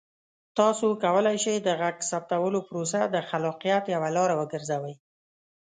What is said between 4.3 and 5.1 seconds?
وګرځوئ.